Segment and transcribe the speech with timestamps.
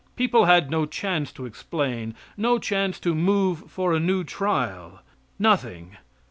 [0.15, 5.01] People had no chance to explain no chance to move for a new trial
[5.37, 5.95] nothing.